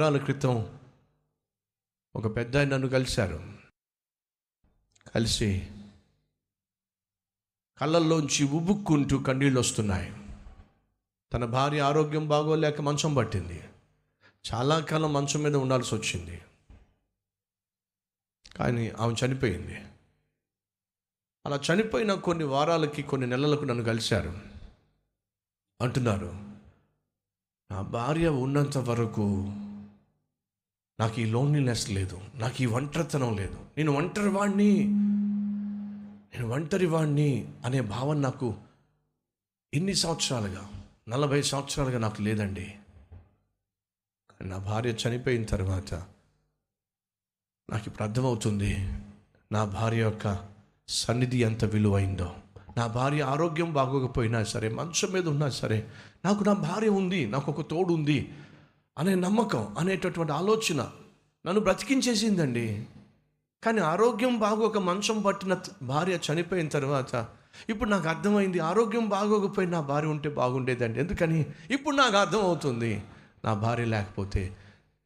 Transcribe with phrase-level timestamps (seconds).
[0.00, 0.80] సంవత్సరాల క్రితం
[2.16, 3.52] ఒక పెద్ద ఆయన నన్ను కలిశారు.
[5.14, 5.70] కలిసి
[7.78, 10.16] కళ్ళల్లోంచి ఉబుక్కుంటూ కన్నీళ్ళు వస్తున్నాయి
[11.32, 13.68] తన భార్య ఆరోగ్యం బాగోలేక మంచం పట్టింది.
[14.54, 16.42] చాలా కాలం మంచం మీద ఉండాల్సి వచ్చింది.
[18.56, 19.74] కానీ ఆమె చనిపోయింది.
[21.46, 24.38] అలా చనిపోయిన కొన్ని వారాలకి కొన్ని నెలలకు నన్ను కలిశారు.
[25.80, 26.30] అంటున్నారు
[27.70, 29.52] నా భార్య ఉన్నంత వరకు
[31.00, 33.58] నాకు ఈ లోన్లీనెస్ లేదు నాకు ఈ ఒంటరితనం లేదు.
[33.78, 34.72] నేను ఒంటరి వాడిని
[36.32, 38.54] నేను ఒంటరి వాడిని అనే భావన నాకు
[39.74, 40.70] ఎన్ని సంవత్సరాలుగా
[41.08, 42.74] నలభై సంవత్సరాలుగా నాకు లేదండి.
[44.42, 45.94] నా భార్య చనిపోయిన తర్వాత
[47.70, 48.72] నాకు ఇప్పుడు అర్థమవుతుంది
[49.52, 50.48] నా భార్య యొక్క
[50.88, 52.34] సన్నిధి ఎంత విలువైందో.
[52.76, 55.90] నా భార్య ఆరోగ్యం బాగోకపోయినా సరే మంచం మీద ఉన్నా సరే
[56.24, 58.32] నాకు నా భార్య ఉంది నాకు ఒక తోడు ఉంది
[58.98, 60.90] అనే నమ్మకం అనేటటువంటి ఆలోచన
[61.46, 62.86] నన్ను బ్రతికించేసిందండి.
[63.64, 67.26] కానీ ఆరోగ్యం బాగోక మంచం పట్టిన భార్య చనిపోయిన తర్వాత
[67.68, 71.00] ఇప్పుడు నాకు అర్థమైంది ఆరోగ్యం బాగోకపోయి నా భార్య ఉంటే బాగుండేదండి.
[71.00, 71.46] ఎందుకని?
[71.70, 73.02] ఇప్పుడు నాకు అర్థమవుతుంది
[73.44, 74.56] నా భార్య లేకపోతే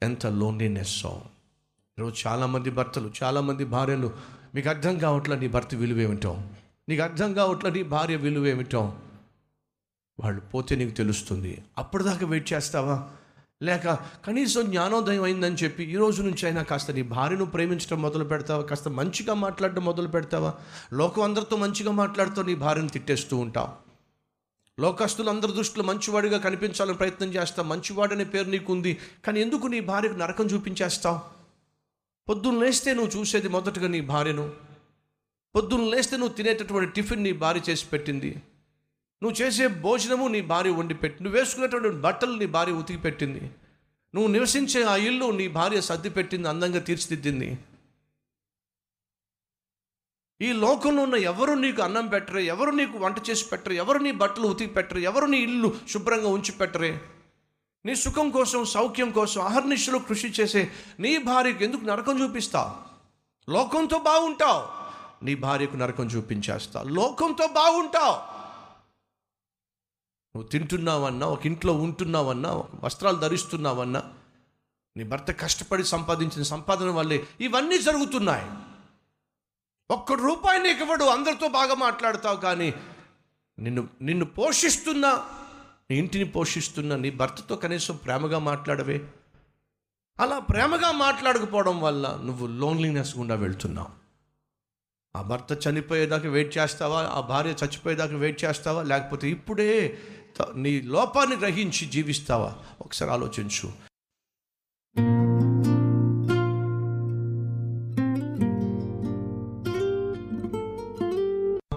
[0.03, 4.12] ఎంత లోన్లీనెస్ ఈరోజు చాలామంది భర్తలు చాలామంది భార్యలు
[4.55, 6.42] మీకు అర్థం కావట్లే నీ భర్త విలువ ఏమిటో
[6.89, 8.98] నీకు అర్థం కావట్లే నీ భార్య విలువ ఏమిటో
[10.20, 11.62] వాళ్ళు పోతే నీకు తెలుస్తుంది.
[11.78, 13.11] అప్పటిదాకా వెయిట్ చేస్తావా?
[13.62, 18.62] లేక కనీసం జ్ఞానోదయం అయిందని చెప్పి ఈ రోజు నుంచి అయినా కాస్త నీ భార్యను ప్రేమించడం మొదలు పెడతావా?
[18.62, 20.55] కాస్త మంచిగా మాట్లాడడం మొదలు పెడతావా?
[20.92, 23.84] లోకం అందరితో మంచిగా మాట్లాడుతూ నీ భార్యను తిట్టేస్తూ ఉంటావు.
[24.80, 27.69] లోకస్తులు అందరి దృష్టిలో మంచివాడిగా కనిపించాలని ప్రయత్నం చేస్తావు.
[27.69, 28.98] మంచివాడనే పేరు నీకుంది.
[29.25, 31.20] కానీ ఎందుకు నీ భార్యకు నరకం చూపించేస్తావు?
[32.28, 34.52] పొద్దున్న లేస్తే నువ్వు చూసేది మొదటగా నీ భార్యను.
[35.55, 38.42] పొద్దున్న లేస్తే నువ్వు తినేటటువంటి టిఫిన్ నీ భార్య చేసి పెట్టింది.
[39.23, 43.51] నువ్వు చేసే భోజనము నీ భార్య వండి పెట్టి నువ్వు వేసుకునేటువంటి బట్టలు నీ భార్య ఉతికి పెట్టింది.
[44.15, 47.59] నువ్వు నివసించే ఆ ఇల్లు నీ భార్య సర్ది పెట్టింది అందంగా తీర్చిదిద్దింది.
[50.41, 54.47] ఈ లోకంలో ఉన్న ఎవరు నీకు అన్నం పెట్టరే ఎవరు నీకు వంట చేసి పెట్టరు ఎవరు నీ బట్టలు
[54.47, 57.00] ఉతికి పెట్టరు ఎవరు నీ ఇల్లు శుభ్రంగా ఉంచి పెట్టరే?
[57.84, 62.71] నీ సుఖం కోసం సౌఖ్యం కోసం అహర్నిశలు కృషి చేసే నీ భార్యకు ఎందుకు నరకం చూపిస్తావు
[63.53, 64.62] లోకంతో బాగుంటావు
[65.25, 66.83] నీ భార్యకు నరకం చూపించేస్తా.
[66.83, 68.17] లోకంతో బాగుంటావు
[70.37, 74.03] నువ్వు తింటున్నావన్నా ఒక ఇంట్లో ఉంటున్నావన్నా వస్త్రాలు ధరిస్తున్నావన్నా
[74.97, 78.50] నీ భర్త కష్టపడి సంపాదించిన సంపాదన వల్లే ఇవన్నీ జరుగుతున్నాయి.
[79.91, 82.75] ఒక్క రూపాయి నీకు ఇవ్వడు అందరితో బాగా మాట్లాడతావు కానీ
[83.59, 85.25] నిన్ను నిన్ను పోషిస్తున్న
[85.91, 89.09] నీ ఇంటిని పోషిస్తున్న నీ భర్తతో కనీసం ప్రేమగా మాట్లాడవే.
[90.21, 94.05] అలా ప్రేమగా మాట్లాడకపోవడం వల్ల నువ్వు లోన్లీనెస్ గుండా వెళ్తున్నావు.
[95.17, 97.03] ఆ భర్త చనిపోయేదాకా వెయిట్ చేస్తావా?
[97.03, 98.83] ఆ భార్య చచ్చిపోయేదాకా వెయిట్ చేస్తావా?
[98.83, 99.99] లేకపోతే ఇప్పుడే
[100.55, 102.55] నీ లోపాన్ని గ్రహించి జీవిస్తావా?
[102.81, 103.72] ఒకసారి ఆలోచించు.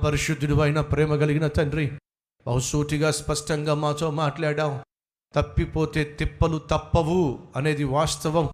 [0.06, 1.91] పరిశుద్ధుడు అయిన ప్రేమ కలిగిన తండ్రి
[2.47, 4.84] బహుసూటిగా స్పష్టంగా మాతో మాట్లాడాం
[5.34, 8.50] తప్పిపోతే తిప్పలు తప్పవు అనేది వాస్తవం.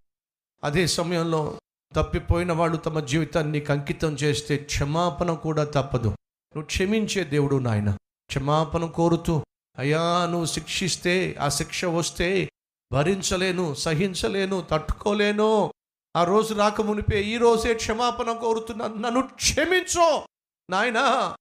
[0.63, 1.59] అదే సమయంలో
[1.95, 6.07] తప్పిపోయిన వాళ్ళు తమ జీవితాన్ని అంకితం చేస్తే క్షమాపణ కూడా తప్పదు.
[6.07, 7.91] నువ్వు క్షమించే దేవుడు నాయన.
[8.27, 9.43] క్షమాపణ కోరుతూ
[9.77, 12.49] అయ్యా నువ్వు శిక్షిస్తే ఆ శిక్ష వస్తే
[12.91, 15.73] భరించలేను సహించలేను తట్టుకోలేను.
[16.15, 20.23] ఆ రోజు రాకమునిపే ఈ రోజే క్షమాపణ కోరుతున్నాను నన్ను క్షమించు.
[20.69, 21.37] నాయనా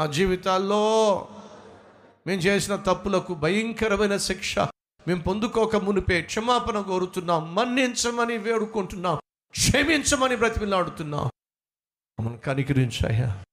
[0.00, 0.82] ఆ జీవితాల్లో
[2.26, 4.58] మేము చేసిన తప్పులకు భయంకరమైన శిక్ష
[5.08, 7.54] మేము పొందుకోక మునిపే క్షమాపణ కోరుతున్నాం.
[7.54, 9.16] మన్నించమని వేడుకుంటున్నాం.
[9.50, 11.26] క్షమించమని బ్రతిమిలాడుతున్నాం.
[12.20, 13.44] మమ్మల్ని కనికరించాయా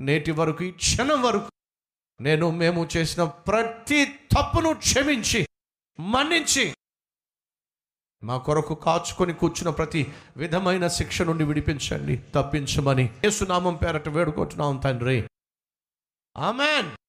[0.00, 1.50] నేటి వరకు ఈ క్షణం వరకు
[2.20, 5.46] నేను మేము చేసిన ప్రతి తప్పును క్షమించి
[6.00, 6.74] మన్నించి
[8.22, 15.28] మా కొరకు కాచుకొని కూర్చున్న ప్రతి విధమైన శిక్ష నుండి విడిపించండి తప్పించమని యేసునామం పేరట వేడుకుంటున్నాం తండ్రి.
[16.36, 16.99] ఆమెన్.